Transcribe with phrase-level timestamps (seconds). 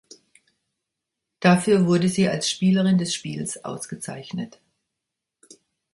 [1.41, 4.59] Dafür wurde sie als Spielerin des Spiels ausgezeichnet.